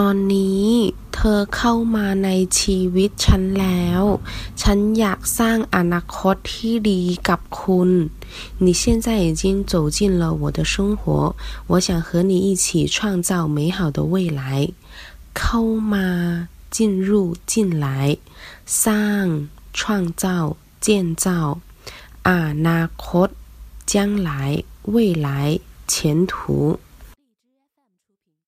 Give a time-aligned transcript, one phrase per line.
[0.00, 0.68] ตอนนี้
[1.14, 4.02] เธอเข้ามาในชีวิตฉันแล้ว
[4.62, 7.90] ฉันอยากสร้างอนาคตที่ดีกับคุณ
[8.64, 11.00] 你现在已经走进了我的生活，
[11.70, 14.42] 我想和你一起创造美好的未来。
[15.38, 15.60] เข้า
[15.94, 16.08] มา
[16.76, 16.76] 进
[17.08, 17.10] 入
[17.50, 17.54] 进
[17.84, 17.86] 来
[18.84, 19.24] สร้าง
[19.78, 20.24] 创造
[20.84, 21.26] 建造
[22.28, 22.30] อ
[22.68, 23.28] นาคต
[23.92, 23.94] 将
[24.28, 24.30] 来
[24.94, 25.28] 未来
[25.86, 26.32] 前途